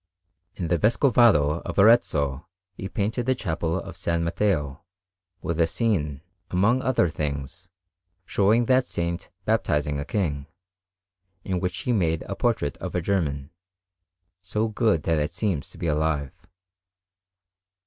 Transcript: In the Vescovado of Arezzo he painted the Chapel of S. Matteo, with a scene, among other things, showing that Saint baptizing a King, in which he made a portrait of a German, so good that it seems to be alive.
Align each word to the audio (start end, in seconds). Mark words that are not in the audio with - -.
In 0.55 0.69
the 0.69 0.79
Vescovado 0.79 1.61
of 1.61 1.77
Arezzo 1.77 2.47
he 2.73 2.89
painted 2.89 3.27
the 3.27 3.35
Chapel 3.35 3.77
of 3.79 3.89
S. 3.89 4.07
Matteo, 4.07 4.81
with 5.43 5.61
a 5.61 5.67
scene, 5.67 6.21
among 6.49 6.81
other 6.81 7.07
things, 7.07 7.69
showing 8.25 8.65
that 8.65 8.87
Saint 8.87 9.29
baptizing 9.45 9.99
a 9.99 10.03
King, 10.05 10.47
in 11.43 11.59
which 11.59 11.81
he 11.81 11.93
made 11.93 12.23
a 12.23 12.33
portrait 12.35 12.77
of 12.77 12.95
a 12.95 13.01
German, 13.03 13.51
so 14.41 14.67
good 14.69 15.03
that 15.03 15.19
it 15.19 15.33
seems 15.33 15.69
to 15.69 15.77
be 15.77 15.85
alive. 15.85 16.33